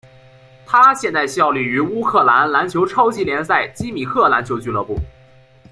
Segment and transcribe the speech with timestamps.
[0.65, 4.97] 他现在效力于乌克兰篮球超级联赛基米克篮球俱乐部。